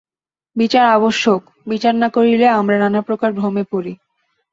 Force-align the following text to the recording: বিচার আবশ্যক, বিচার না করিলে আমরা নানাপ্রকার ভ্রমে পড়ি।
বিচার 0.55 0.85
আবশ্যক, 0.87 1.41
বিচার 1.67 1.93
না 1.95 2.07
করিলে 2.09 2.47
আমরা 2.59 2.75
নানাপ্রকার 2.79 3.31
ভ্রমে 3.33 3.63
পড়ি। 3.71 3.93